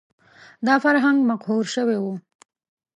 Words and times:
دا 0.65 0.75
فرهنګ 0.83 1.19
مقهور 1.31 1.65
شوی 1.73 1.97
و 1.99 2.05